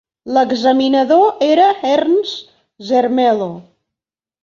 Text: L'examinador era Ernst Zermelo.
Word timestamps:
L'examinador 0.37 1.45
era 1.49 1.69
Ernst 1.91 2.53
Zermelo. 2.91 3.55